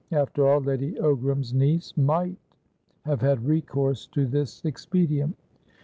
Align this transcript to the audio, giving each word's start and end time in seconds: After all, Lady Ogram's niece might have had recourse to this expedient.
After 0.11 0.47
all, 0.47 0.61
Lady 0.61 0.93
Ogram's 0.93 1.53
niece 1.53 1.95
might 1.95 2.35
have 3.05 3.21
had 3.21 3.45
recourse 3.45 4.07
to 4.07 4.25
this 4.25 4.65
expedient. 4.65 5.35